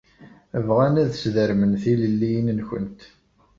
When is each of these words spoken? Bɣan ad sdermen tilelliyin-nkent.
Bɣan 0.67 0.95
ad 1.01 1.09
sdermen 1.21 1.73
tilelliyin-nkent. 1.81 2.99